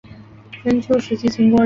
[0.63, 1.59] 春秋时期秦国人。